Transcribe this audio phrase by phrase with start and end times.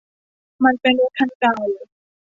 [0.63, 1.53] มันเป็นรถคันเก่า